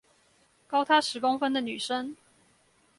[0.65, 2.15] 高他十公分的女生